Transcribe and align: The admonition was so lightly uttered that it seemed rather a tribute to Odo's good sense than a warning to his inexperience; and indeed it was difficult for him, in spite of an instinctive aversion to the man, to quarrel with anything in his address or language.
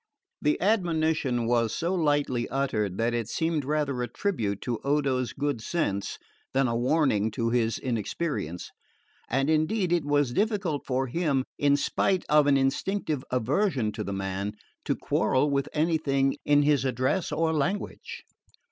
The 0.41 0.59
admonition 0.59 1.45
was 1.45 1.75
so 1.75 1.93
lightly 1.93 2.49
uttered 2.49 2.97
that 2.97 3.13
it 3.13 3.29
seemed 3.29 3.63
rather 3.63 4.01
a 4.01 4.07
tribute 4.07 4.59
to 4.63 4.79
Odo's 4.83 5.31
good 5.31 5.61
sense 5.61 6.17
than 6.55 6.67
a 6.67 6.75
warning 6.75 7.29
to 7.33 7.51
his 7.51 7.77
inexperience; 7.77 8.71
and 9.29 9.47
indeed 9.47 9.93
it 9.93 10.03
was 10.03 10.33
difficult 10.33 10.87
for 10.87 11.05
him, 11.05 11.43
in 11.59 11.77
spite 11.77 12.25
of 12.29 12.47
an 12.47 12.57
instinctive 12.57 13.23
aversion 13.29 13.91
to 13.91 14.03
the 14.03 14.11
man, 14.11 14.53
to 14.85 14.95
quarrel 14.95 15.51
with 15.51 15.69
anything 15.71 16.35
in 16.45 16.63
his 16.63 16.83
address 16.83 17.31
or 17.31 17.53
language. 17.53 18.23